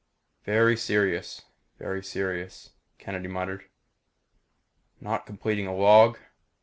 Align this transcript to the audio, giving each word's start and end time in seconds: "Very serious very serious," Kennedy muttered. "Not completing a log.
"Very 0.45 0.75
serious 0.77 1.43
very 1.77 2.03
serious," 2.03 2.71
Kennedy 2.97 3.27
muttered. 3.27 3.65
"Not 4.99 5.27
completing 5.27 5.67
a 5.67 5.75
log. 5.75 6.17